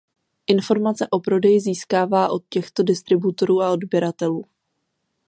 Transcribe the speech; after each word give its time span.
Informace 0.47 1.07
o 1.11 1.19
prodeji 1.19 1.59
získává 1.59 2.29
od 2.29 2.43
těchto 2.49 2.83
distributorů 2.83 3.61
a 3.61 3.71
odběratelů. 3.71 4.45